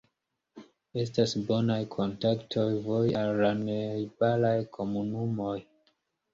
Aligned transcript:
Estas 1.01 1.35
bonaj 1.51 1.77
kontaktoj 1.97 2.65
voje 2.89 3.13
al 3.23 3.39
la 3.45 3.53
najbaraj 3.61 4.59
komunumoj. 4.81 5.57